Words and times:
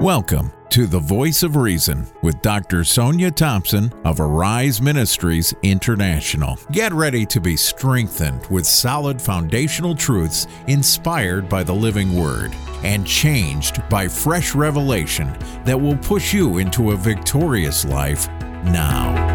Welcome 0.00 0.52
to 0.68 0.86
the 0.86 1.00
Voice 1.00 1.42
of 1.42 1.56
Reason 1.56 2.06
with 2.22 2.40
Dr. 2.42 2.84
Sonya 2.84 3.30
Thompson 3.30 3.92
of 4.04 4.20
Arise 4.20 4.80
Ministries 4.80 5.54
International. 5.62 6.58
Get 6.70 6.92
ready 6.92 7.24
to 7.26 7.40
be 7.40 7.56
strengthened 7.56 8.46
with 8.46 8.66
solid 8.66 9.20
foundational 9.20 9.94
truths 9.94 10.46
inspired 10.66 11.48
by 11.48 11.62
the 11.62 11.74
living 11.74 12.14
word 12.14 12.54
and 12.84 13.06
changed 13.06 13.82
by 13.88 14.06
fresh 14.06 14.54
revelation 14.54 15.34
that 15.64 15.80
will 15.80 15.96
push 15.96 16.34
you 16.34 16.58
into 16.58 16.90
a 16.90 16.96
victorious 16.96 17.84
life 17.84 18.28
now. 18.64 19.25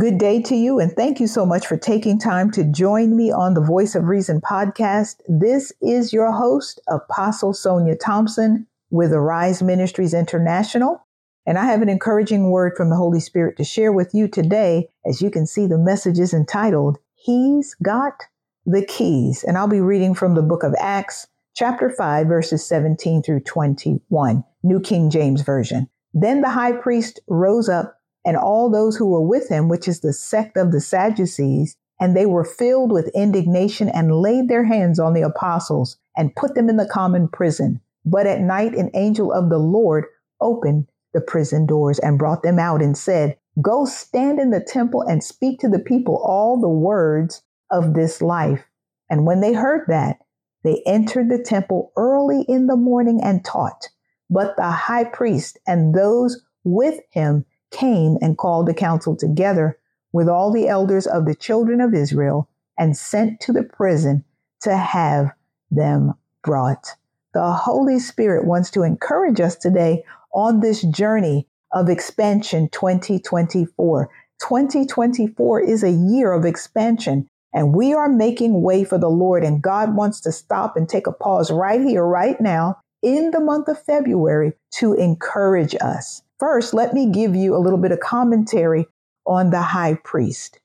Good 0.00 0.16
day 0.16 0.40
to 0.44 0.56
you, 0.56 0.80
and 0.80 0.90
thank 0.90 1.20
you 1.20 1.26
so 1.26 1.44
much 1.44 1.66
for 1.66 1.76
taking 1.76 2.18
time 2.18 2.50
to 2.52 2.64
join 2.64 3.14
me 3.18 3.30
on 3.30 3.52
the 3.52 3.60
Voice 3.60 3.94
of 3.94 4.04
Reason 4.04 4.40
podcast. 4.40 5.16
This 5.28 5.74
is 5.82 6.10
your 6.10 6.32
host, 6.32 6.80
Apostle 6.88 7.52
Sonya 7.52 7.96
Thompson 7.96 8.66
with 8.88 9.12
Arise 9.12 9.62
Ministries 9.62 10.14
International. 10.14 11.06
And 11.44 11.58
I 11.58 11.66
have 11.66 11.82
an 11.82 11.90
encouraging 11.90 12.50
word 12.50 12.78
from 12.78 12.88
the 12.88 12.96
Holy 12.96 13.20
Spirit 13.20 13.58
to 13.58 13.64
share 13.64 13.92
with 13.92 14.14
you 14.14 14.26
today. 14.26 14.88
As 15.04 15.20
you 15.20 15.30
can 15.30 15.46
see, 15.46 15.66
the 15.66 15.76
message 15.76 16.18
is 16.18 16.32
entitled, 16.32 16.96
He's 17.14 17.74
Got 17.82 18.22
the 18.64 18.82
Keys. 18.86 19.44
And 19.44 19.58
I'll 19.58 19.68
be 19.68 19.82
reading 19.82 20.14
from 20.14 20.34
the 20.34 20.40
book 20.40 20.62
of 20.62 20.74
Acts, 20.78 21.26
chapter 21.54 21.90
5, 21.90 22.26
verses 22.26 22.66
17 22.66 23.22
through 23.22 23.40
21, 23.40 24.44
New 24.62 24.80
King 24.80 25.10
James 25.10 25.42
Version. 25.42 25.90
Then 26.14 26.40
the 26.40 26.48
high 26.48 26.72
priest 26.72 27.20
rose 27.28 27.68
up 27.68 27.99
and 28.24 28.36
all 28.36 28.70
those 28.70 28.96
who 28.96 29.08
were 29.08 29.26
with 29.26 29.48
him, 29.48 29.68
which 29.68 29.88
is 29.88 30.00
the 30.00 30.12
sect 30.12 30.56
of 30.56 30.72
the 30.72 30.80
Sadducees, 30.80 31.76
and 32.00 32.16
they 32.16 32.26
were 32.26 32.44
filled 32.44 32.92
with 32.92 33.10
indignation 33.14 33.88
and 33.88 34.14
laid 34.14 34.48
their 34.48 34.64
hands 34.64 34.98
on 34.98 35.12
the 35.12 35.22
apostles 35.22 35.98
and 36.16 36.34
put 36.34 36.54
them 36.54 36.68
in 36.68 36.76
the 36.76 36.88
common 36.88 37.28
prison. 37.28 37.80
But 38.04 38.26
at 38.26 38.40
night, 38.40 38.74
an 38.74 38.90
angel 38.94 39.32
of 39.32 39.50
the 39.50 39.58
Lord 39.58 40.06
opened 40.40 40.86
the 41.12 41.20
prison 41.20 41.66
doors 41.66 41.98
and 41.98 42.18
brought 42.18 42.42
them 42.42 42.58
out 42.58 42.82
and 42.82 42.96
said, 42.96 43.36
Go 43.60 43.84
stand 43.84 44.38
in 44.38 44.50
the 44.50 44.64
temple 44.64 45.02
and 45.02 45.22
speak 45.22 45.60
to 45.60 45.68
the 45.68 45.78
people 45.78 46.16
all 46.24 46.60
the 46.60 46.68
words 46.68 47.42
of 47.70 47.94
this 47.94 48.22
life. 48.22 48.64
And 49.10 49.26
when 49.26 49.40
they 49.40 49.52
heard 49.52 49.86
that, 49.88 50.18
they 50.62 50.82
entered 50.86 51.30
the 51.30 51.42
temple 51.42 51.92
early 51.96 52.42
in 52.42 52.66
the 52.66 52.76
morning 52.76 53.20
and 53.22 53.44
taught. 53.44 53.88
But 54.28 54.56
the 54.56 54.70
high 54.70 55.04
priest 55.04 55.58
and 55.66 55.94
those 55.94 56.42
with 56.64 57.00
him 57.10 57.44
came 57.70 58.16
and 58.20 58.38
called 58.38 58.66
the 58.66 58.74
council 58.74 59.16
together 59.16 59.78
with 60.12 60.28
all 60.28 60.52
the 60.52 60.68
elders 60.68 61.06
of 61.06 61.26
the 61.26 61.34
children 61.34 61.80
of 61.80 61.94
Israel 61.94 62.48
and 62.78 62.96
sent 62.96 63.40
to 63.40 63.52
the 63.52 63.62
prison 63.62 64.24
to 64.62 64.76
have 64.76 65.30
them 65.70 66.14
brought. 66.42 66.96
The 67.32 67.52
Holy 67.52 67.98
Spirit 67.98 68.46
wants 68.46 68.70
to 68.72 68.82
encourage 68.82 69.40
us 69.40 69.54
today 69.56 70.04
on 70.34 70.60
this 70.60 70.82
journey 70.82 71.46
of 71.72 71.88
expansion 71.88 72.68
2024. 72.70 74.10
2024 74.40 75.60
is 75.60 75.84
a 75.84 75.90
year 75.90 76.32
of 76.32 76.44
expansion, 76.44 77.28
and 77.52 77.74
we 77.74 77.92
are 77.92 78.08
making 78.08 78.62
way 78.62 78.82
for 78.84 78.98
the 78.98 79.08
Lord. 79.08 79.44
And 79.44 79.62
God 79.62 79.94
wants 79.94 80.20
to 80.22 80.32
stop 80.32 80.76
and 80.76 80.88
take 80.88 81.06
a 81.06 81.12
pause 81.12 81.50
right 81.50 81.80
here, 81.80 82.04
right 82.04 82.40
now, 82.40 82.80
in 83.02 83.30
the 83.30 83.40
month 83.40 83.68
of 83.68 83.82
February 83.82 84.54
to 84.74 84.94
encourage 84.94 85.76
us. 85.80 86.22
First, 86.40 86.72
let 86.72 86.94
me 86.94 87.10
give 87.10 87.36
you 87.36 87.54
a 87.54 87.60
little 87.60 87.78
bit 87.78 87.92
of 87.92 88.00
commentary 88.00 88.86
on 89.26 89.50
the 89.50 89.60
high 89.60 89.98
priest. 90.02 90.58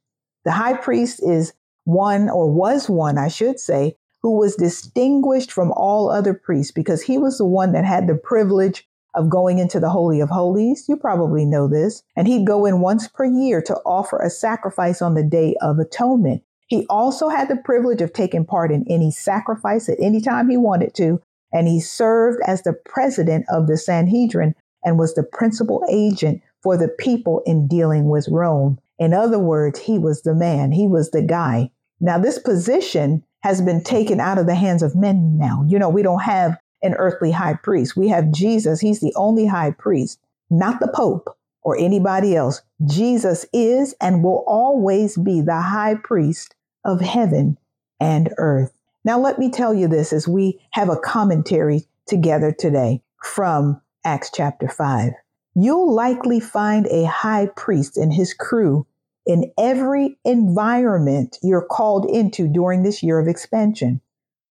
The 0.45 0.51
high 0.51 0.77
priest 0.77 1.21
is 1.21 1.53
one, 1.83 2.29
or 2.29 2.49
was 2.49 2.89
one, 2.89 3.17
I 3.17 3.27
should 3.27 3.59
say, 3.59 3.97
who 4.21 4.37
was 4.37 4.55
distinguished 4.55 5.51
from 5.51 5.73
all 5.73 6.09
other 6.09 6.33
priests 6.33 6.71
because 6.71 7.01
he 7.01 7.17
was 7.17 7.37
the 7.37 7.45
one 7.45 7.73
that 7.73 7.83
had 7.83 8.07
the 8.07 8.15
privilege 8.15 8.87
of 9.13 9.29
going 9.29 9.59
into 9.59 9.79
the 9.79 9.89
Holy 9.89 10.21
of 10.21 10.29
Holies. 10.29 10.85
You 10.87 10.95
probably 10.95 11.45
know 11.45 11.67
this. 11.67 12.03
And 12.15 12.27
he'd 12.27 12.47
go 12.47 12.65
in 12.65 12.79
once 12.79 13.07
per 13.07 13.25
year 13.25 13.61
to 13.63 13.75
offer 13.85 14.17
a 14.19 14.29
sacrifice 14.29 15.01
on 15.01 15.13
the 15.13 15.23
Day 15.23 15.55
of 15.61 15.77
Atonement. 15.77 16.41
He 16.67 16.85
also 16.89 17.29
had 17.29 17.49
the 17.49 17.57
privilege 17.57 18.01
of 18.01 18.13
taking 18.13 18.45
part 18.45 18.71
in 18.71 18.85
any 18.89 19.11
sacrifice 19.11 19.89
at 19.89 19.99
any 19.99 20.21
time 20.21 20.49
he 20.49 20.57
wanted 20.57 20.95
to. 20.95 21.21
And 21.53 21.67
he 21.67 21.79
served 21.79 22.39
as 22.47 22.63
the 22.63 22.73
president 22.73 23.45
of 23.49 23.67
the 23.67 23.77
Sanhedrin, 23.77 24.55
and 24.85 24.97
was 24.97 25.15
the 25.15 25.23
principal 25.23 25.83
agent 25.89 26.41
for 26.63 26.77
the 26.77 26.87
people 26.87 27.41
in 27.45 27.67
dealing 27.67 28.07
with 28.07 28.27
Rome. 28.29 28.79
In 28.97 29.13
other 29.13 29.39
words, 29.39 29.79
he 29.79 29.99
was 29.99 30.21
the 30.21 30.33
man, 30.33 30.71
he 30.71 30.87
was 30.87 31.11
the 31.11 31.21
guy. 31.21 31.71
Now, 31.99 32.17
this 32.17 32.39
position 32.39 33.23
has 33.41 33.61
been 33.61 33.83
taken 33.83 34.19
out 34.19 34.37
of 34.37 34.47
the 34.47 34.55
hands 34.55 34.83
of 34.83 34.95
men 34.95 35.37
now. 35.37 35.63
You 35.67 35.79
know, 35.79 35.89
we 35.89 36.03
don't 36.03 36.23
have 36.23 36.57
an 36.81 36.93
earthly 36.95 37.31
high 37.31 37.55
priest. 37.55 37.97
We 37.97 38.09
have 38.09 38.31
Jesus. 38.31 38.79
He's 38.79 39.01
the 39.01 39.13
only 39.15 39.47
high 39.47 39.71
priest, 39.71 40.19
not 40.49 40.79
the 40.79 40.91
Pope 40.93 41.35
or 41.61 41.77
anybody 41.77 42.35
else. 42.35 42.61
Jesus 42.85 43.45
is 43.51 43.95
and 43.99 44.23
will 44.23 44.43
always 44.47 45.17
be 45.17 45.41
the 45.41 45.61
high 45.61 45.95
priest 45.95 46.55
of 46.85 47.01
heaven 47.01 47.57
and 47.99 48.33
earth. 48.37 48.71
Now, 49.03 49.19
let 49.19 49.39
me 49.39 49.49
tell 49.49 49.73
you 49.73 49.87
this 49.87 50.13
as 50.13 50.27
we 50.27 50.59
have 50.71 50.89
a 50.89 50.97
commentary 50.97 51.85
together 52.07 52.51
today 52.51 53.01
from 53.21 53.81
Acts 54.05 54.29
chapter 54.31 54.67
5. 54.67 55.13
You'll 55.55 55.91
likely 55.91 56.39
find 56.39 56.85
a 56.87 57.05
high 57.05 57.47
priest 57.55 57.97
and 57.97 58.13
his 58.13 58.35
crew 58.35 58.85
in 59.25 59.51
every 59.57 60.19
environment 60.23 61.37
you're 61.41 61.65
called 61.65 62.05
into 62.05 62.47
during 62.47 62.83
this 62.83 63.01
year 63.01 63.17
of 63.17 63.27
expansion. 63.27 63.99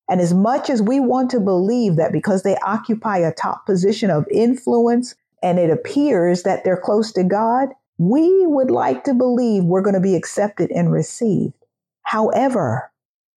And 0.08 0.20
as 0.20 0.34
much 0.34 0.68
as 0.68 0.82
we 0.82 0.98
want 0.98 1.30
to 1.30 1.40
believe 1.40 1.94
that 1.96 2.12
because 2.12 2.42
they 2.42 2.56
occupy 2.66 3.18
a 3.18 3.32
top 3.32 3.64
position 3.64 4.10
of 4.10 4.26
influence 4.28 5.14
and 5.40 5.60
it 5.60 5.70
appears 5.70 6.42
that 6.42 6.64
they're 6.64 6.76
close 6.76 7.12
to 7.12 7.22
God, 7.22 7.68
we 7.96 8.44
would 8.46 8.72
like 8.72 9.04
to 9.04 9.14
believe 9.14 9.62
we're 9.62 9.82
going 9.82 9.94
to 9.94 10.00
be 10.00 10.16
accepted 10.16 10.72
and 10.72 10.90
received. 10.90 11.54
However, 12.02 12.90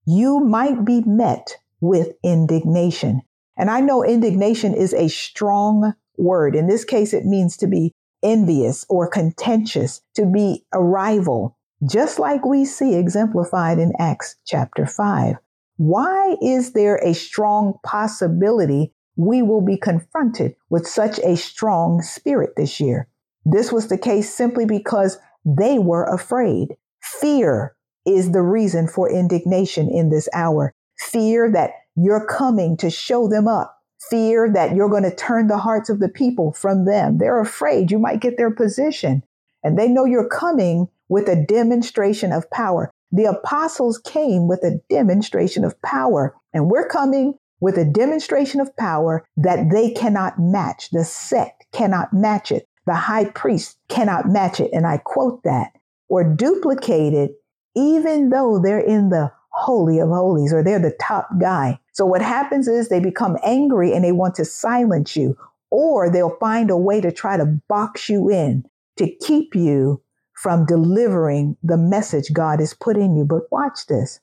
you 0.07 0.39
might 0.39 0.83
be 0.83 1.01
met 1.01 1.57
with 1.79 2.13
indignation. 2.23 3.21
And 3.55 3.69
I 3.69 3.81
know 3.81 4.03
indignation 4.03 4.73
is 4.73 4.95
a 4.95 5.09
strong 5.09 5.93
word. 6.17 6.55
In 6.55 6.67
this 6.67 6.83
case, 6.83 7.13
it 7.13 7.25
means 7.25 7.57
to 7.57 7.67
be 7.67 7.93
envious 8.23 8.85
or 8.89 9.07
contentious, 9.07 10.01
to 10.15 10.25
be 10.25 10.65
a 10.73 10.81
rival, 10.81 11.57
just 11.89 12.19
like 12.19 12.45
we 12.45 12.65
see 12.65 12.95
exemplified 12.95 13.79
in 13.79 13.93
Acts 13.99 14.35
chapter 14.45 14.85
5. 14.85 15.35
Why 15.77 16.35
is 16.41 16.73
there 16.73 16.95
a 16.97 17.13
strong 17.13 17.75
possibility 17.83 18.93
we 19.15 19.41
will 19.41 19.61
be 19.61 19.77
confronted 19.77 20.55
with 20.69 20.87
such 20.87 21.19
a 21.19 21.37
strong 21.37 22.01
spirit 22.01 22.53
this 22.57 22.79
year? 22.79 23.07
This 23.45 23.71
was 23.71 23.87
the 23.87 23.97
case 23.97 24.33
simply 24.33 24.65
because 24.65 25.19
they 25.45 25.79
were 25.79 26.03
afraid. 26.05 26.75
Fear 27.01 27.75
is 28.05 28.31
the 28.31 28.41
reason 28.41 28.87
for 28.87 29.09
indignation 29.09 29.89
in 29.89 30.09
this 30.09 30.27
hour. 30.33 30.73
Fear 30.97 31.51
that 31.51 31.71
you're 31.95 32.25
coming 32.25 32.75
to 32.77 32.89
show 32.89 33.27
them 33.27 33.47
up 33.47 33.76
fear 34.09 34.51
that 34.53 34.75
you're 34.75 34.89
going 34.89 35.03
to 35.03 35.15
turn 35.15 35.47
the 35.47 35.57
hearts 35.57 35.89
of 35.89 35.99
the 35.99 36.09
people 36.09 36.53
from 36.53 36.85
them. 36.85 37.17
They're 37.17 37.41
afraid 37.41 37.91
you 37.91 37.99
might 37.99 38.21
get 38.21 38.37
their 38.37 38.51
position. 38.51 39.23
And 39.63 39.77
they 39.77 39.87
know 39.87 40.05
you're 40.05 40.29
coming 40.29 40.87
with 41.09 41.27
a 41.27 41.45
demonstration 41.47 42.31
of 42.31 42.49
power. 42.51 42.91
The 43.11 43.25
apostles 43.25 43.97
came 43.97 44.47
with 44.47 44.63
a 44.63 44.79
demonstration 44.89 45.63
of 45.63 45.81
power, 45.81 46.35
and 46.53 46.69
we're 46.69 46.87
coming 46.87 47.35
with 47.59 47.77
a 47.77 47.85
demonstration 47.85 48.59
of 48.59 48.75
power 48.75 49.25
that 49.37 49.71
they 49.71 49.91
cannot 49.91 50.39
match. 50.39 50.89
The 50.91 51.03
sect 51.03 51.65
cannot 51.71 52.13
match 52.13 52.51
it. 52.51 52.67
The 52.85 52.93
high 52.93 53.25
priest 53.25 53.77
cannot 53.89 54.29
match 54.29 54.59
it. 54.59 54.71
And 54.73 54.85
I 54.85 54.97
quote 54.97 55.43
that 55.43 55.71
or 56.09 56.23
duplicate 56.23 57.13
it, 57.13 57.31
even 57.75 58.29
though 58.29 58.59
they're 58.59 58.79
in 58.79 59.09
the 59.09 59.31
holy 59.49 59.99
of 59.99 60.09
holies 60.09 60.53
or 60.53 60.63
they're 60.63 60.79
the 60.79 60.95
top 61.01 61.29
guy. 61.39 61.79
So 61.97 62.05
what 62.05 62.21
happens 62.21 62.67
is 62.67 62.89
they 62.89 62.99
become 62.99 63.37
angry 63.43 63.91
and 63.91 64.03
they 64.03 64.11
want 64.11 64.35
to 64.35 64.45
silence 64.45 65.15
you, 65.15 65.35
or 65.71 66.11
they'll 66.11 66.37
find 66.39 66.69
a 66.69 66.77
way 66.77 67.01
to 67.01 67.11
try 67.11 67.37
to 67.37 67.59
box 67.67 68.07
you 68.07 68.29
in 68.29 68.65
to 68.97 69.09
keep 69.15 69.55
you 69.55 70.03
from 70.35 70.67
delivering 70.67 71.57
the 71.63 71.75
message 71.75 72.31
God 72.31 72.59
has 72.59 72.75
put 72.75 72.97
in 72.97 73.15
you. 73.15 73.25
But 73.25 73.51
watch 73.51 73.87
this. 73.87 74.19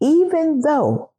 Even 0.00 0.62
though 0.62 1.12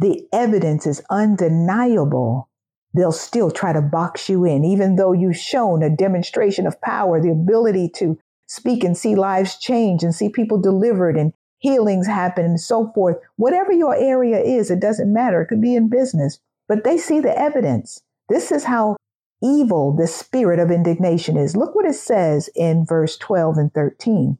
the 0.00 0.26
evidence 0.32 0.88
is 0.88 1.04
undeniable, 1.08 2.48
they'll 2.92 3.12
still 3.12 3.52
try 3.52 3.72
to 3.72 3.80
box 3.80 4.28
you 4.28 4.44
in, 4.44 4.64
even 4.64 4.96
though 4.96 5.12
you've 5.12 5.36
shown 5.36 5.84
a 5.84 5.96
demonstration 5.96 6.66
of 6.66 6.80
power, 6.80 7.22
the 7.22 7.30
ability 7.30 7.90
to 7.90 8.18
speak 8.48 8.82
and 8.82 8.98
see 8.98 9.14
lives 9.14 9.56
change 9.60 10.02
and 10.02 10.16
see 10.16 10.28
people 10.28 10.60
delivered 10.60 11.16
and 11.16 11.32
healings 11.64 12.06
happen 12.06 12.44
and 12.44 12.60
so 12.60 12.92
forth. 12.94 13.16
Whatever 13.36 13.72
your 13.72 13.96
area 13.96 14.38
is, 14.38 14.70
it 14.70 14.80
doesn't 14.80 15.12
matter. 15.12 15.40
It 15.40 15.46
could 15.46 15.62
be 15.62 15.74
in 15.74 15.88
business, 15.88 16.38
but 16.68 16.84
they 16.84 16.98
see 16.98 17.20
the 17.20 17.36
evidence. 17.36 18.02
This 18.28 18.52
is 18.52 18.64
how 18.64 18.96
evil 19.42 19.96
the 19.96 20.06
spirit 20.06 20.58
of 20.58 20.70
indignation 20.70 21.38
is. 21.38 21.56
Look 21.56 21.74
what 21.74 21.86
it 21.86 21.94
says 21.94 22.50
in 22.54 22.84
verse 22.86 23.16
12 23.16 23.56
and 23.56 23.72
13. 23.72 24.36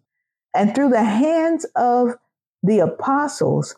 And 0.55 0.75
through 0.75 0.91
the 0.91 1.05
hands 1.05 1.67
of 1.75 2.17
the 2.63 2.81
apostles, 2.81 3.75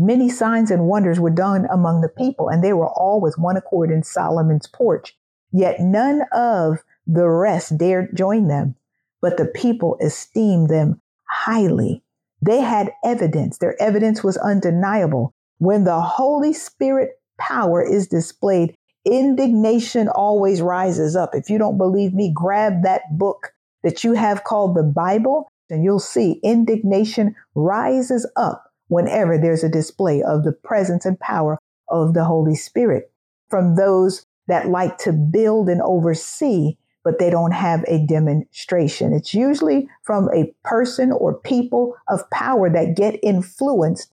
Many 0.00 0.28
signs 0.28 0.70
and 0.70 0.86
wonders 0.86 1.18
were 1.18 1.28
done 1.28 1.66
among 1.72 2.02
the 2.02 2.08
people, 2.08 2.48
and 2.48 2.62
they 2.62 2.72
were 2.72 2.88
all 2.88 3.20
with 3.20 3.36
one 3.36 3.56
accord 3.56 3.90
in 3.90 4.04
Solomon's 4.04 4.68
porch. 4.68 5.18
Yet 5.50 5.80
none 5.80 6.22
of 6.32 6.84
the 7.04 7.28
rest 7.28 7.76
dared 7.76 8.16
join 8.16 8.46
them, 8.46 8.76
but 9.20 9.38
the 9.38 9.46
people 9.46 9.98
esteemed 10.00 10.68
them 10.68 11.00
highly. 11.24 12.04
They 12.40 12.60
had 12.60 12.92
evidence. 13.04 13.58
Their 13.58 13.80
evidence 13.80 14.22
was 14.22 14.36
undeniable. 14.36 15.32
When 15.58 15.84
the 15.84 16.00
Holy 16.00 16.52
Spirit 16.52 17.20
power 17.38 17.82
is 17.82 18.06
displayed, 18.06 18.74
indignation 19.04 20.08
always 20.08 20.62
rises 20.62 21.16
up. 21.16 21.34
If 21.34 21.50
you 21.50 21.58
don't 21.58 21.78
believe 21.78 22.14
me, 22.14 22.32
grab 22.32 22.82
that 22.82 23.02
book 23.18 23.52
that 23.82 24.04
you 24.04 24.12
have 24.12 24.44
called 24.44 24.76
the 24.76 24.82
Bible, 24.82 25.48
and 25.70 25.84
you'll 25.84 25.98
see 25.98 26.40
indignation 26.42 27.34
rises 27.54 28.30
up 28.36 28.64
whenever 28.88 29.36
there's 29.36 29.64
a 29.64 29.68
display 29.68 30.22
of 30.22 30.44
the 30.44 30.52
presence 30.52 31.04
and 31.04 31.18
power 31.20 31.58
of 31.88 32.14
the 32.14 32.24
Holy 32.24 32.54
Spirit. 32.54 33.10
From 33.50 33.76
those 33.76 34.24
that 34.46 34.68
like 34.68 34.98
to 34.98 35.12
build 35.12 35.68
and 35.68 35.82
oversee, 35.82 36.76
but 37.08 37.18
they 37.18 37.30
don't 37.30 37.52
have 37.52 37.82
a 37.88 38.04
demonstration. 38.04 39.14
It's 39.14 39.32
usually 39.32 39.88
from 40.02 40.28
a 40.28 40.52
person 40.62 41.10
or 41.10 41.32
people 41.40 41.96
of 42.06 42.28
power 42.28 42.68
that 42.68 42.96
get 42.96 43.18
influenced 43.22 44.12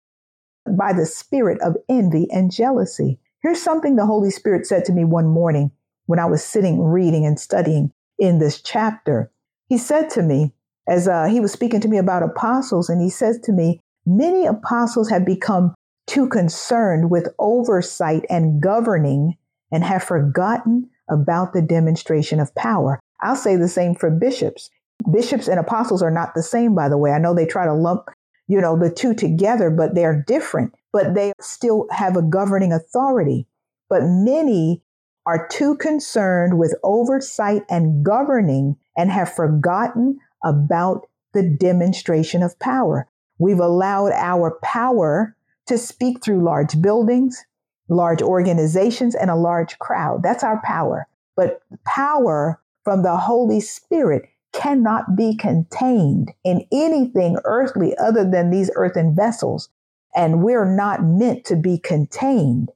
by 0.77 0.91
the 0.91 1.05
spirit 1.05 1.61
of 1.61 1.77
envy 1.87 2.27
and 2.31 2.51
jealousy. 2.51 3.17
Here's 3.41 3.61
something 3.61 3.95
the 3.95 4.05
Holy 4.05 4.29
Spirit 4.29 4.67
said 4.67 4.83
to 4.83 4.91
me 4.91 5.05
one 5.05 5.27
morning 5.27 5.71
when 6.07 6.19
I 6.19 6.25
was 6.25 6.43
sitting 6.43 6.81
reading 6.83 7.25
and 7.25 7.39
studying 7.39 7.93
in 8.19 8.39
this 8.39 8.61
chapter. 8.61 9.31
He 9.69 9.77
said 9.77 10.09
to 10.09 10.21
me, 10.21 10.51
as 10.85 11.07
uh, 11.07 11.27
he 11.27 11.39
was 11.39 11.53
speaking 11.53 11.79
to 11.79 11.87
me 11.87 11.97
about 11.97 12.23
apostles, 12.23 12.89
and 12.89 13.01
he 13.01 13.09
says 13.09 13.39
to 13.43 13.53
me, 13.53 13.79
Many 14.05 14.45
apostles 14.45 15.09
have 15.09 15.25
become 15.25 15.75
too 16.07 16.27
concerned 16.27 17.09
with 17.09 17.29
oversight 17.39 18.25
and 18.29 18.61
governing 18.61 19.37
and 19.71 19.85
have 19.85 20.03
forgotten 20.03 20.89
about 21.11 21.53
the 21.53 21.61
demonstration 21.61 22.39
of 22.39 22.55
power. 22.55 22.99
I'll 23.21 23.35
say 23.35 23.55
the 23.55 23.67
same 23.67 23.93
for 23.93 24.09
bishops. 24.09 24.69
Bishops 25.11 25.47
and 25.47 25.59
apostles 25.59 26.01
are 26.01 26.11
not 26.11 26.33
the 26.33 26.43
same, 26.43 26.73
by 26.73 26.89
the 26.89 26.97
way. 26.97 27.11
I 27.11 27.19
know 27.19 27.35
they 27.35 27.45
try 27.45 27.65
to 27.65 27.73
lump, 27.73 28.09
you 28.47 28.59
know, 28.59 28.77
the 28.77 28.89
two 28.89 29.13
together, 29.13 29.69
but 29.69 29.93
they're 29.93 30.23
different, 30.25 30.73
but 30.91 31.13
they 31.13 31.33
still 31.39 31.87
have 31.91 32.15
a 32.15 32.21
governing 32.21 32.71
authority. 32.71 33.47
But 33.89 34.03
many 34.03 34.81
are 35.25 35.47
too 35.47 35.75
concerned 35.75 36.57
with 36.57 36.75
oversight 36.83 37.63
and 37.69 38.03
governing 38.03 38.77
and 38.97 39.11
have 39.11 39.33
forgotten 39.33 40.19
about 40.43 41.07
the 41.33 41.43
demonstration 41.43 42.41
of 42.41 42.57
power. 42.59 43.07
We've 43.37 43.59
allowed 43.59 44.11
our 44.13 44.57
power 44.63 45.35
to 45.67 45.77
speak 45.77 46.23
through 46.23 46.43
large 46.43 46.81
buildings, 46.81 47.43
large 47.91 48.21
organizations, 48.21 49.13
and 49.13 49.29
a 49.29 49.35
large 49.35 49.77
crowd. 49.77 50.23
That's 50.23 50.43
our 50.43 50.61
power. 50.63 51.07
But 51.35 51.61
power 51.85 52.59
from 52.83 53.03
the 53.03 53.17
Holy 53.17 53.59
Spirit 53.59 54.23
cannot 54.53 55.15
be 55.15 55.35
contained 55.35 56.31
in 56.43 56.65
anything 56.71 57.37
earthly 57.43 57.95
other 57.97 58.29
than 58.29 58.49
these 58.49 58.71
earthen 58.75 59.15
vessels. 59.15 59.69
And 60.15 60.41
we're 60.41 60.65
not 60.65 61.03
meant 61.03 61.45
to 61.45 61.55
be 61.55 61.77
contained. 61.77 62.69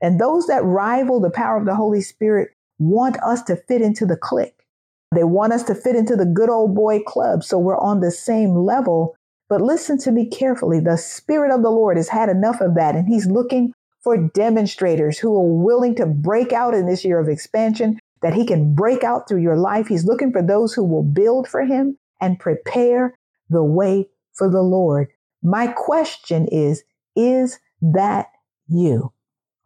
And 0.00 0.20
those 0.20 0.46
that 0.46 0.64
rival 0.64 1.20
the 1.20 1.30
power 1.30 1.58
of 1.58 1.66
the 1.66 1.76
Holy 1.76 2.00
Spirit 2.00 2.50
want 2.78 3.16
us 3.22 3.42
to 3.44 3.56
fit 3.56 3.82
into 3.82 4.06
the 4.06 4.16
clique. 4.16 4.66
They 5.14 5.24
want 5.24 5.52
us 5.52 5.62
to 5.64 5.74
fit 5.74 5.94
into 5.94 6.16
the 6.16 6.26
good 6.26 6.50
old 6.50 6.74
boy 6.74 7.00
club. 7.06 7.44
So 7.44 7.58
we're 7.58 7.78
on 7.78 8.00
the 8.00 8.10
same 8.10 8.54
level. 8.54 9.16
But 9.48 9.60
listen 9.60 9.98
to 9.98 10.10
me 10.10 10.28
carefully. 10.28 10.80
The 10.80 10.96
Spirit 10.96 11.52
of 11.52 11.62
the 11.62 11.70
Lord 11.70 11.96
has 11.96 12.08
had 12.08 12.28
enough 12.28 12.60
of 12.60 12.74
that, 12.74 12.96
and 12.96 13.06
He's 13.06 13.26
looking 13.26 13.72
for 14.04 14.18
demonstrators 14.18 15.18
who 15.18 15.34
are 15.34 15.62
willing 15.62 15.94
to 15.96 16.06
break 16.06 16.52
out 16.52 16.74
in 16.74 16.86
this 16.86 17.04
year 17.04 17.18
of 17.18 17.28
expansion, 17.28 17.98
that 18.22 18.34
He 18.34 18.46
can 18.46 18.74
break 18.74 19.02
out 19.02 19.26
through 19.26 19.42
your 19.42 19.56
life. 19.56 19.88
He's 19.88 20.04
looking 20.04 20.30
for 20.30 20.42
those 20.42 20.74
who 20.74 20.84
will 20.84 21.02
build 21.02 21.48
for 21.48 21.64
Him 21.64 21.98
and 22.20 22.38
prepare 22.38 23.18
the 23.48 23.64
way 23.64 24.08
for 24.34 24.50
the 24.50 24.62
Lord. 24.62 25.08
My 25.42 25.68
question 25.68 26.46
is 26.52 26.84
Is 27.16 27.58
that 27.80 28.28
you? 28.68 29.12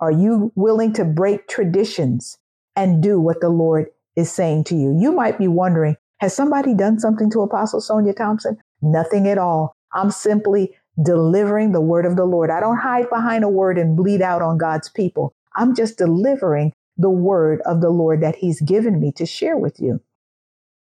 Are 0.01 0.13
you 0.13 0.53
willing 0.55 0.93
to 0.95 1.05
break 1.05 1.49
traditions 1.49 2.39
and 2.77 3.03
do 3.03 3.21
what 3.21 3.41
the 3.41 3.49
Lord 3.49 3.87
is 4.15 4.31
saying 4.31 4.65
to 4.65 4.77
you? 4.77 4.97
You 4.97 5.11
might 5.13 5.39
be 5.39 5.49
wondering, 5.49 5.97
has 6.19 6.35
somebody 6.35 6.75
done 6.75 7.01
something 7.01 7.31
to 7.31 7.43
Apostle 7.43 7.81
Sonya 7.81 8.15
Thompson? 8.15 8.59
Nothing 8.81 9.27
at 9.27 9.39
all. 9.39 9.77
I'm 9.93 10.11
simply 10.11 10.77
delivering 11.03 11.73
the 11.73 11.81
word 11.81 12.07
of 12.07 12.17
the 12.17 12.25
Lord. 12.25 12.51
I 12.51 12.61
don't 12.61 12.79
hide 12.79 13.09
behind 13.11 13.45
a 13.45 13.49
word 13.49 13.79
and 13.79 13.97
bleed 13.97 14.23
out 14.23 14.43
on 14.43 14.59
God's 14.59 14.89
people. 14.89 15.35
I'm 15.57 15.75
just 15.75 15.99
delivering 15.99 16.73
the 16.97 17.11
word 17.11 17.61
of 17.63 17.81
the 17.81 17.91
Lord 17.91 18.23
that 18.23 18.37
He's 18.37 18.61
given 18.61 19.01
me 19.01 19.13
to 19.13 19.27
share 19.27 19.57
with 19.57 19.81
you. 19.81 20.01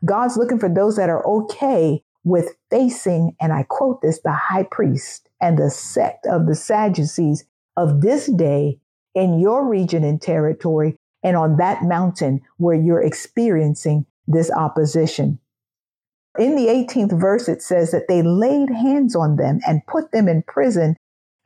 God's 0.05 0.37
looking 0.37 0.59
for 0.59 0.69
those 0.69 0.97
that 0.97 1.09
are 1.09 1.27
okay 1.27 2.03
with 2.25 2.57
facing, 2.71 3.37
and 3.41 3.53
I 3.53 3.65
quote 3.65 4.01
this, 4.03 4.21
the 4.21 4.33
high 4.33 4.63
priest 4.63 5.29
and 5.41 5.59
the 5.59 5.71
sect 5.71 6.27
of 6.27 6.47
the 6.47 6.55
Sadducees 6.55 7.45
of 7.77 8.01
this 8.01 8.27
day 8.27 8.79
in 9.15 9.39
your 9.39 9.67
region 9.67 10.05
and 10.05 10.21
territory 10.21 10.97
and 11.23 11.37
on 11.37 11.57
that 11.57 11.83
mountain 11.83 12.41
where 12.59 12.77
you're 12.77 13.03
experiencing 13.03 14.07
this 14.27 14.51
opposition. 14.51 15.39
In 16.39 16.57
the 16.57 16.67
18th 16.67 17.19
verse, 17.19 17.49
it 17.49 17.63
says 17.63 17.93
that 17.93 18.09
they 18.09 18.23
laid 18.23 18.69
hands 18.71 19.15
on 19.15 19.37
them 19.37 19.61
and 19.67 19.87
put 19.87 20.11
them 20.11 20.29
in 20.29 20.43
prison. 20.43 20.97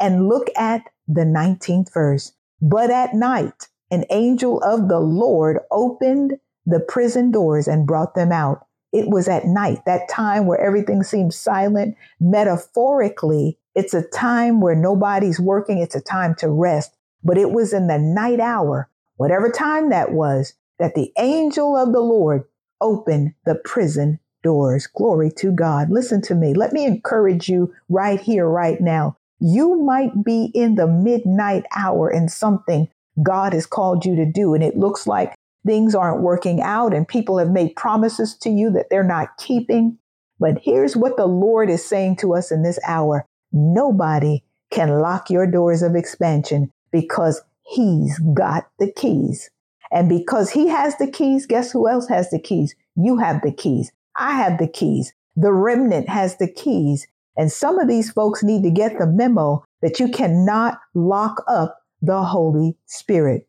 And 0.00 0.28
look 0.28 0.48
at 0.56 0.82
the 1.06 1.24
19th 1.24 1.92
verse. 1.92 2.32
But 2.62 2.90
at 2.90 3.14
night, 3.14 3.68
an 3.90 4.04
angel 4.10 4.60
of 4.62 4.88
the 4.88 5.00
Lord 5.00 5.58
opened 5.70 6.34
the 6.64 6.80
prison 6.80 7.30
doors 7.30 7.66
and 7.66 7.86
brought 7.86 8.14
them 8.14 8.30
out. 8.30 8.64
It 8.92 9.08
was 9.08 9.28
at 9.28 9.44
night, 9.44 9.80
that 9.86 10.08
time 10.08 10.46
where 10.46 10.60
everything 10.60 11.02
seems 11.02 11.36
silent. 11.36 11.96
Metaphorically, 12.20 13.58
it's 13.74 13.92
a 13.92 14.08
time 14.08 14.60
where 14.60 14.74
nobody's 14.74 15.40
working, 15.40 15.78
it's 15.78 15.94
a 15.94 16.00
time 16.00 16.34
to 16.36 16.48
rest. 16.48 16.96
But 17.22 17.38
it 17.38 17.50
was 17.50 17.72
in 17.72 17.88
the 17.88 17.98
night 17.98 18.40
hour, 18.40 18.88
whatever 19.16 19.50
time 19.50 19.90
that 19.90 20.12
was, 20.12 20.54
that 20.78 20.94
the 20.94 21.12
angel 21.18 21.76
of 21.76 21.92
the 21.92 22.00
Lord 22.00 22.44
opened 22.80 23.34
the 23.44 23.56
prison 23.56 24.20
doors. 24.42 24.86
Glory 24.86 25.30
to 25.38 25.52
God. 25.52 25.90
Listen 25.90 26.22
to 26.22 26.34
me. 26.34 26.54
Let 26.54 26.72
me 26.72 26.84
encourage 26.84 27.48
you 27.48 27.74
right 27.88 28.20
here, 28.20 28.48
right 28.48 28.80
now. 28.80 29.16
You 29.40 29.82
might 29.82 30.24
be 30.24 30.50
in 30.54 30.74
the 30.74 30.86
midnight 30.86 31.64
hour 31.76 32.10
in 32.10 32.28
something 32.28 32.88
God 33.22 33.52
has 33.52 33.66
called 33.66 34.04
you 34.04 34.16
to 34.16 34.24
do, 34.24 34.54
and 34.54 34.62
it 34.62 34.76
looks 34.76 35.06
like 35.06 35.34
things 35.66 35.94
aren't 35.94 36.22
working 36.22 36.60
out, 36.60 36.94
and 36.94 37.06
people 37.06 37.38
have 37.38 37.50
made 37.50 37.76
promises 37.76 38.36
to 38.38 38.50
you 38.50 38.70
that 38.70 38.90
they're 38.90 39.04
not 39.04 39.36
keeping. 39.38 39.98
But 40.40 40.58
here's 40.62 40.96
what 40.96 41.16
the 41.16 41.26
Lord 41.26 41.68
is 41.70 41.84
saying 41.84 42.16
to 42.16 42.34
us 42.34 42.50
in 42.50 42.62
this 42.62 42.78
hour 42.86 43.26
nobody 43.52 44.42
can 44.70 45.00
lock 45.00 45.30
your 45.30 45.46
doors 45.46 45.82
of 45.82 45.94
expansion 45.94 46.72
because 46.92 47.40
He's 47.62 48.18
got 48.34 48.68
the 48.78 48.90
keys. 48.90 49.50
And 49.90 50.08
because 50.08 50.50
He 50.50 50.68
has 50.68 50.96
the 50.96 51.10
keys, 51.10 51.46
guess 51.46 51.72
who 51.72 51.88
else 51.88 52.08
has 52.08 52.30
the 52.30 52.38
keys? 52.38 52.74
You 52.96 53.18
have 53.18 53.42
the 53.42 53.52
keys. 53.52 53.90
I 54.18 54.32
have 54.32 54.58
the 54.58 54.68
keys. 54.68 55.12
The 55.36 55.52
remnant 55.52 56.08
has 56.08 56.36
the 56.36 56.50
keys. 56.50 57.06
And 57.36 57.52
some 57.52 57.78
of 57.78 57.88
these 57.88 58.10
folks 58.10 58.42
need 58.42 58.64
to 58.64 58.70
get 58.70 58.98
the 58.98 59.06
memo 59.06 59.64
that 59.80 60.00
you 60.00 60.08
cannot 60.08 60.78
lock 60.94 61.44
up 61.46 61.78
the 62.02 62.22
Holy 62.22 62.76
Spirit. 62.86 63.46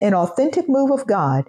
An 0.00 0.14
authentic 0.14 0.68
move 0.68 0.90
of 0.90 1.06
God 1.06 1.44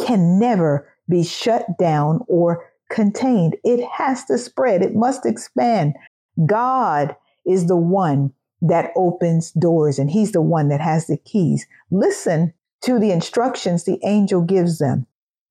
can 0.00 0.38
never 0.38 0.88
be 1.08 1.22
shut 1.22 1.66
down 1.78 2.20
or 2.28 2.70
contained. 2.90 3.56
It 3.64 3.86
has 3.92 4.24
to 4.26 4.38
spread, 4.38 4.82
it 4.82 4.94
must 4.94 5.26
expand. 5.26 5.94
God 6.46 7.16
is 7.44 7.66
the 7.66 7.76
one 7.76 8.32
that 8.62 8.92
opens 8.96 9.52
doors, 9.52 9.98
and 9.98 10.10
He's 10.10 10.32
the 10.32 10.42
one 10.42 10.68
that 10.68 10.80
has 10.80 11.06
the 11.06 11.16
keys. 11.16 11.66
Listen 11.90 12.54
to 12.82 12.98
the 12.98 13.10
instructions 13.10 13.84
the 13.84 14.00
angel 14.04 14.40
gives 14.40 14.78
them. 14.78 15.06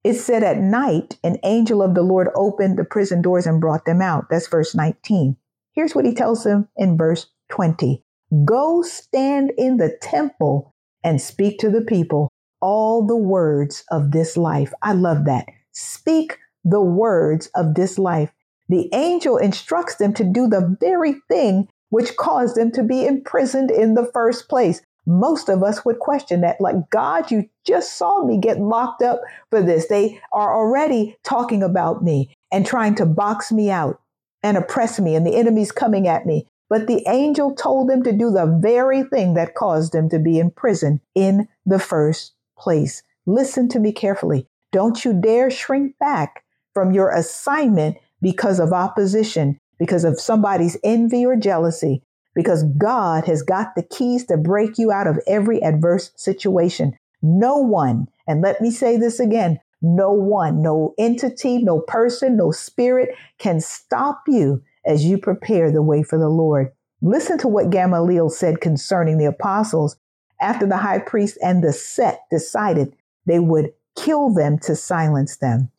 It 0.06 0.20
said 0.20 0.44
at 0.44 0.60
night, 0.60 1.18
an 1.24 1.40
angel 1.44 1.82
of 1.82 1.96
the 1.96 2.04
Lord 2.04 2.30
opened 2.36 2.78
the 2.78 2.86
prison 2.86 3.24
doors 3.24 3.48
and 3.48 3.60
brought 3.60 3.86
them 3.86 4.04
out. 4.04 4.26
That's 4.30 4.48
verse 4.48 4.76
19. 4.76 5.36
Here's 5.74 5.96
what 5.96 6.06
he 6.06 6.14
tells 6.14 6.44
them 6.44 6.70
in 6.78 6.96
verse 6.96 7.26
20 7.50 8.04
Go 8.46 8.84
stand 8.84 9.52
in 9.58 9.78
the 9.78 9.98
temple 10.00 10.76
and 11.04 11.20
speak 11.20 11.58
to 11.58 11.72
the 11.72 11.82
people 11.82 12.30
all 12.62 13.04
the 13.04 13.18
words 13.18 13.84
of 13.90 14.12
this 14.12 14.38
life. 14.38 14.72
I 14.84 14.94
love 14.94 15.26
that. 15.26 15.48
Speak 15.72 16.38
the 16.64 16.84
words 16.84 17.50
of 17.56 17.74
this 17.74 17.98
life. 17.98 18.32
The 18.70 18.94
angel 18.94 19.38
instructs 19.38 19.96
them 19.96 20.14
to 20.14 20.24
do 20.24 20.48
the 20.48 20.78
very 20.80 21.16
thing 21.28 21.68
which 21.90 22.16
caused 22.16 22.56
them 22.56 22.72
to 22.74 22.84
be 22.84 23.08
imprisoned 23.08 23.72
in 23.72 23.96
the 23.96 24.08
first 24.14 24.50
place 24.50 24.84
most 25.06 25.50
of 25.50 25.64
us 25.64 25.86
would 25.86 26.00
question 26.00 26.42
that. 26.42 26.60
Like, 26.60 26.90
God, 26.90 27.32
you 27.32 27.50
just 27.66 27.98
saw 27.98 28.24
me 28.24 28.38
get 28.38 28.60
locked 28.60 29.02
up 29.02 29.22
for 29.50 29.62
this. 29.62 29.88
They 29.88 30.20
are 30.34 30.56
already 30.56 31.18
talking 31.24 31.64
about 31.64 32.04
me 32.04 32.36
and 32.52 32.66
trying 32.66 32.96
to 32.96 33.06
box 33.06 33.52
me 33.52 33.70
out 33.70 34.02
and 34.44 34.58
oppress 34.58 35.00
me, 35.00 35.16
and 35.16 35.26
the 35.26 35.36
enemy's 35.36 35.72
coming 35.72 36.08
at 36.08 36.26
me. 36.26 36.46
But 36.70 36.88
the 36.88 37.04
angel 37.08 37.54
told 37.54 37.90
them 37.90 38.04
to 38.04 38.12
do 38.12 38.32
the 38.32 38.60
very 38.62 39.04
thing 39.04 39.36
that 39.36 39.56
caused 39.56 39.94
them 39.94 40.10
to 40.10 40.20
be 40.20 40.40
in 40.40 40.52
prison 40.52 41.02
in 41.14 41.48
the 41.66 41.80
first 41.80 42.34
place. 42.58 43.04
Listen 43.26 43.68
to 43.70 43.80
me 43.80 43.92
carefully. 43.92 44.48
Don't 44.72 45.06
you 45.06 45.14
dare 45.14 45.50
shrink 45.50 45.98
back 46.00 46.44
from 46.74 46.92
your 46.92 47.10
assignment 47.10 47.98
because 48.22 48.60
of 48.60 48.74
opposition, 48.74 49.60
because 49.80 50.04
of 50.04 50.20
somebody's 50.20 50.78
envy 50.84 51.26
or 51.26 51.36
jealousy, 51.36 52.02
because 52.36 52.64
God 52.78 53.26
has 53.26 53.42
got 53.42 53.76
the 53.76 53.84
keys 53.84 54.26
to 54.26 54.38
break 54.38 54.78
you 54.78 54.92
out 54.92 55.08
of 55.08 55.20
every 55.26 55.64
adverse 55.64 56.12
situation. 56.16 56.98
No 57.22 57.58
one, 57.58 58.08
and 58.28 58.42
let 58.42 58.62
me 58.62 58.70
say 58.70 58.98
this 58.98 59.20
again 59.20 59.60
no 59.82 60.12
one, 60.12 60.62
no 60.62 60.96
entity, 60.98 61.60
no 61.60 61.80
person, 61.80 62.38
no 62.38 62.52
spirit 62.52 63.10
can 63.38 63.62
stop 63.62 64.24
you 64.28 64.64
as 64.86 65.06
you 65.06 65.18
prepare 65.18 65.72
the 65.72 65.82
way 65.82 66.02
for 66.02 66.18
the 66.18 66.30
Lord. 66.30 66.72
Listen 67.02 67.38
to 67.40 67.48
what 67.48 67.70
Gamaliel 67.70 68.30
said 68.30 68.62
concerning 68.62 69.18
the 69.18 69.26
apostles 69.26 69.98
after 70.42 70.66
the 70.66 70.78
high 70.78 71.00
priest 71.00 71.38
and 71.44 71.64
the 71.64 71.72
sect 71.72 72.30
decided 72.32 72.96
they 73.26 73.40
would 73.40 73.74
kill 73.96 74.34
them 74.34 74.58
to 74.60 74.76
silence 74.76 75.38
them. 75.38 75.70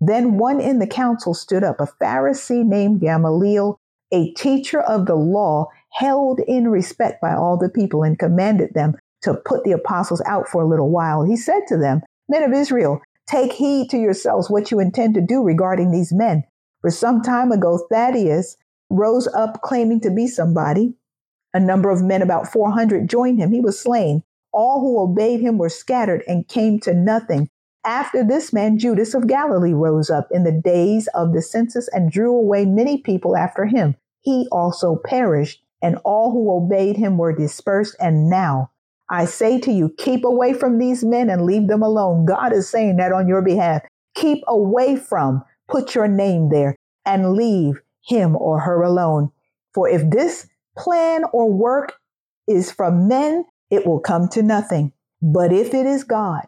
Then 0.00 0.36
one 0.36 0.60
in 0.60 0.78
the 0.78 0.86
council 0.86 1.32
stood 1.32 1.64
up, 1.64 1.80
a 1.80 1.86
Pharisee 1.86 2.64
named 2.64 3.00
Gamaliel, 3.00 3.80
a 4.12 4.32
teacher 4.32 4.80
of 4.80 5.06
the 5.06 5.14
law, 5.14 5.68
held 5.96 6.40
in 6.40 6.68
respect 6.68 7.20
by 7.20 7.34
all 7.34 7.56
the 7.56 7.68
people, 7.68 8.02
and 8.02 8.18
commanded 8.18 8.74
them 8.74 8.94
to 9.22 9.34
put 9.34 9.64
the 9.64 9.72
apostles 9.72 10.22
out 10.26 10.48
for 10.48 10.62
a 10.62 10.68
little 10.68 10.90
while. 10.90 11.24
He 11.24 11.36
said 11.36 11.62
to 11.68 11.76
them, 11.76 12.02
Men 12.28 12.42
of 12.42 12.52
Israel, 12.52 13.00
take 13.26 13.52
heed 13.52 13.90
to 13.90 13.98
yourselves 13.98 14.50
what 14.50 14.70
you 14.70 14.78
intend 14.78 15.14
to 15.14 15.20
do 15.20 15.42
regarding 15.42 15.90
these 15.90 16.12
men. 16.12 16.44
For 16.82 16.90
some 16.90 17.22
time 17.22 17.50
ago, 17.50 17.86
Thaddeus 17.90 18.56
rose 18.90 19.26
up 19.28 19.62
claiming 19.62 20.00
to 20.02 20.10
be 20.10 20.28
somebody. 20.28 20.94
A 21.54 21.60
number 21.60 21.90
of 21.90 22.02
men, 22.02 22.22
about 22.22 22.46
400, 22.46 23.08
joined 23.08 23.38
him. 23.38 23.52
He 23.52 23.60
was 23.60 23.80
slain. 23.80 24.22
All 24.52 24.80
who 24.80 25.00
obeyed 25.00 25.40
him 25.40 25.58
were 25.58 25.68
scattered 25.68 26.22
and 26.28 26.46
came 26.46 26.78
to 26.80 26.94
nothing. 26.94 27.48
After 27.84 28.24
this 28.24 28.52
man, 28.52 28.78
Judas 28.78 29.14
of 29.14 29.26
Galilee 29.26 29.72
rose 29.72 30.10
up 30.10 30.28
in 30.30 30.44
the 30.44 30.52
days 30.52 31.08
of 31.14 31.32
the 31.32 31.42
census 31.42 31.88
and 31.88 32.10
drew 32.10 32.34
away 32.34 32.64
many 32.64 32.98
people 32.98 33.36
after 33.36 33.64
him. 33.64 33.96
He 34.20 34.48
also 34.50 34.96
perished, 34.96 35.62
and 35.86 35.98
all 36.04 36.32
who 36.32 36.50
obeyed 36.50 36.96
him 36.96 37.16
were 37.16 37.32
dispersed. 37.32 37.94
And 38.00 38.28
now 38.28 38.72
I 39.08 39.24
say 39.24 39.60
to 39.60 39.70
you, 39.70 39.94
keep 39.96 40.24
away 40.24 40.52
from 40.52 40.80
these 40.80 41.04
men 41.04 41.30
and 41.30 41.46
leave 41.46 41.68
them 41.68 41.80
alone. 41.80 42.24
God 42.24 42.52
is 42.52 42.68
saying 42.68 42.96
that 42.96 43.12
on 43.12 43.28
your 43.28 43.40
behalf. 43.40 43.82
Keep 44.16 44.42
away 44.48 44.96
from, 44.96 45.44
put 45.68 45.94
your 45.94 46.08
name 46.08 46.48
there, 46.50 46.74
and 47.04 47.34
leave 47.34 47.80
him 48.04 48.34
or 48.34 48.58
her 48.58 48.82
alone. 48.82 49.30
For 49.74 49.88
if 49.88 50.10
this 50.10 50.48
plan 50.76 51.22
or 51.32 51.52
work 51.52 51.94
is 52.48 52.72
from 52.72 53.06
men, 53.06 53.44
it 53.70 53.86
will 53.86 54.00
come 54.00 54.26
to 54.30 54.42
nothing. 54.42 54.92
But 55.22 55.52
if 55.52 55.72
it 55.72 55.86
is 55.86 56.02
God, 56.02 56.46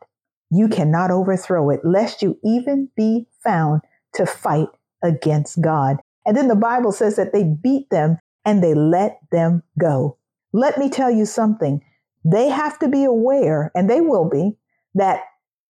you 0.51 0.67
cannot 0.67 1.13
overthrow 1.13 1.71
it, 1.71 1.83
lest 1.85 2.23
you 2.23 2.41
even 2.43 2.91
be 2.97 3.29
found 3.45 3.83
to 4.15 4.27
fight 4.27 4.69
against 5.01 5.61
God. 5.61 5.99
And 6.27 6.37
then 6.37 6.49
the 6.49 6.57
Bible 6.57 6.91
says 6.91 7.15
that 7.15 7.33
they 7.33 7.45
beat 7.45 7.89
them 7.91 8.19
and 8.49 8.65
they 8.65 8.73
let 8.73 9.21
them 9.31 9.63
go. 9.79 10.17
Let 10.55 10.79
me 10.79 10.89
tell 10.89 11.11
you 11.11 11.27
something. 11.27 11.83
They 12.25 12.49
have 12.49 12.79
to 12.79 12.89
be 12.89 13.05
aware, 13.05 13.71
and 13.75 13.91
they 13.91 14.01
will 14.01 14.27
be, 14.27 14.57
that 14.95 15.21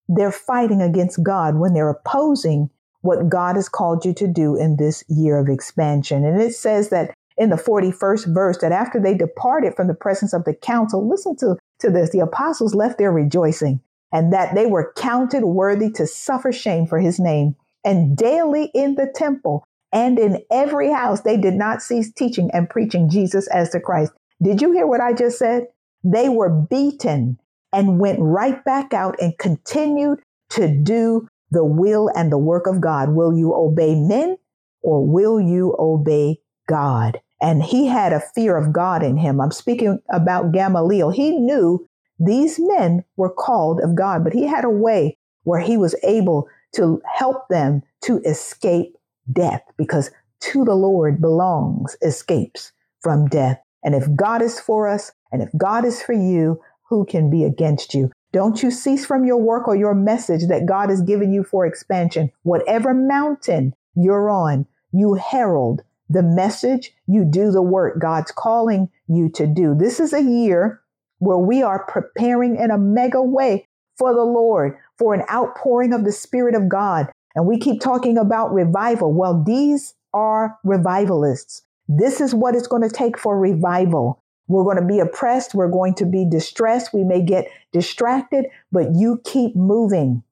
they're 0.09 0.31
fighting 0.31 0.81
against 0.81 1.21
God 1.21 1.57
when 1.57 1.75
they're 1.75 1.89
opposing 1.89 2.71
what 3.01 3.29
God 3.29 3.57
has 3.57 3.69
called 3.69 4.05
you 4.05 4.15
to 4.15 4.29
do 4.29 4.55
in 4.55 4.77
this 4.77 5.03
year 5.09 5.39
of 5.39 5.49
expansion. 5.49 6.25
And 6.25 6.41
it 6.41 6.55
says 6.55 6.91
that 6.91 7.13
in 7.37 7.51
the 7.51 7.57
41st 7.57 8.33
verse 8.33 8.59
that 8.59 8.71
after 8.71 9.01
they 9.01 9.15
departed 9.15 9.75
from 9.75 9.89
the 9.89 9.95
presence 9.95 10.33
of 10.33 10.45
the 10.45 10.55
council, 10.55 11.09
listen 11.09 11.35
to, 11.39 11.57
to 11.81 11.91
this, 11.91 12.11
the 12.11 12.21
apostles 12.21 12.77
left 12.77 12.99
there 12.99 13.11
rejoicing 13.11 13.81
and 14.13 14.33
that 14.33 14.55
they 14.55 14.67
were 14.67 14.93
counted 14.97 15.45
worthy 15.45 15.91
to 15.91 16.07
suffer 16.07 16.53
shame 16.53 16.87
for 16.87 17.01
his 17.01 17.19
name. 17.19 17.57
And 17.85 18.17
daily 18.17 18.71
in 18.73 18.95
the 18.95 19.11
temple 19.13 19.65
and 19.93 20.19
in 20.19 20.43
every 20.51 20.91
house, 20.91 21.23
they 21.23 21.37
did 21.37 21.55
not 21.55 21.83
cease 21.83 22.13
teaching 22.13 22.51
and 22.53 22.69
preaching 22.69 23.09
Jesus 23.09 23.47
as 23.49 23.71
the 23.71 23.81
Christ. 23.81 24.13
Did 24.43 24.61
you 24.61 24.73
hear 24.73 24.87
what 24.87 25.01
I 25.01 25.13
just 25.13 25.39
said? 25.39 25.67
They 26.05 26.29
were 26.29 26.51
beaten 26.51 27.39
and 27.73 27.99
went 27.99 28.19
right 28.21 28.63
back 28.65 28.93
out 28.93 29.17
and 29.21 29.37
continued 29.39 30.21
to 30.51 30.69
do 30.69 31.29
the 31.51 31.65
will 31.65 32.11
and 32.15 32.31
the 32.31 32.39
work 32.39 32.67
of 32.67 32.81
God. 32.81 33.11
Will 33.11 33.37
you 33.37 33.55
obey 33.55 33.95
men 33.95 34.37
or 34.83 35.07
will 35.07 35.41
you 35.41 35.75
obey 35.79 36.39
God? 36.69 37.21
And 37.41 37.63
he 37.63 37.87
had 37.87 38.13
a 38.13 38.23
fear 38.35 38.57
of 38.57 38.73
God 38.73 39.03
in 39.03 39.17
him. 39.17 39.41
I'm 39.41 39.51
speaking 39.51 39.99
about 40.11 40.53
Gamaliel. 40.53 41.11
He 41.11 41.39
knew 41.39 41.87
these 42.19 42.59
men 42.59 43.05
were 43.17 43.33
called 43.33 43.81
of 43.81 43.95
God, 43.95 44.25
but 44.25 44.33
he 44.33 44.47
had 44.47 44.65
a 44.65 44.71
way 44.71 45.17
where 45.45 45.61
he 45.61 45.77
was 45.77 45.95
able 46.03 46.49
to 46.75 47.01
help 47.07 47.49
them 47.49 47.83
to 48.03 48.19
escape 48.25 48.98
death 49.33 49.63
because 49.77 50.11
to 50.41 50.65
the 50.65 50.75
Lord 50.75 51.21
belongs 51.21 51.97
escapes 52.03 52.73
from 53.01 53.27
death. 53.27 53.61
And 53.85 53.95
if 53.95 54.05
God 54.15 54.43
is 54.43 54.61
for 54.61 54.89
us 54.89 55.13
and 55.33 55.43
if 55.43 55.51
God 55.57 55.85
is 55.85 56.03
for 56.03 56.13
you, 56.13 56.61
who 56.89 57.05
can 57.05 57.31
be 57.31 57.45
against 57.45 57.95
you? 57.95 58.11
Don't 58.33 58.63
you 58.63 58.71
cease 58.71 59.07
from 59.07 59.25
your 59.25 59.39
work 59.39 59.69
or 59.69 59.77
your 59.77 59.95
message 59.95 60.49
that 60.49 60.67
God 60.67 60.91
has 60.91 61.03
given 61.03 61.33
you 61.33 61.43
for 61.43 61.67
expansion. 61.67 62.31
Whatever 62.43 62.93
mountain 62.95 63.75
you're 63.95 64.31
on, 64.31 64.67
you 64.93 65.15
herald 65.15 65.83
the 66.11 66.23
message, 66.23 66.93
you 67.07 67.25
do 67.25 67.51
the 67.51 67.63
work 67.63 68.01
God's 68.01 68.31
calling 68.31 68.89
you 69.09 69.29
to 69.31 69.47
do. 69.47 69.75
This 69.75 70.01
is 70.01 70.13
a 70.13 70.23
year 70.23 70.81
where 71.19 71.39
we 71.39 71.63
are 71.63 71.85
preparing 71.87 72.57
in 72.57 72.71
a 72.71 72.79
mega 72.79 73.23
way 73.23 73.67
for 73.97 74.15
the 74.15 74.23
Lord, 74.23 74.79
for 74.97 75.13
an 75.13 75.25
outpouring 75.31 75.93
of 75.93 76.05
the 76.05 76.13
Spirit 76.13 76.55
of 76.55 76.69
God. 76.69 77.09
And 77.35 77.47
we 77.47 77.59
keep 77.59 77.81
talking 77.81 78.19
about 78.19 78.53
revival. 78.53 79.13
Well, 79.13 79.43
these 79.43 79.95
are 80.15 80.59
revivalists. 80.65 81.63
This 81.89 82.21
is 82.21 82.35
what 82.35 82.55
it's 82.55 82.67
going 82.67 82.83
to 82.83 82.91
take 82.91 83.19
for 83.19 83.39
revival. 83.39 84.23
We're 84.47 84.65
going 84.65 84.81
to 84.81 84.87
be 84.87 84.99
oppressed. 84.99 85.55
We're 85.55 85.71
going 85.71 85.95
to 85.95 86.07
be 86.07 86.25
distressed. 86.29 86.93
We 86.93 87.05
may 87.05 87.23
get 87.23 87.49
distracted, 87.73 88.47
but 88.73 88.95
you 88.95 89.21
keep 89.25 89.55
moving. 89.55 90.23